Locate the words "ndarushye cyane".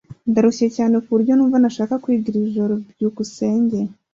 0.29-0.95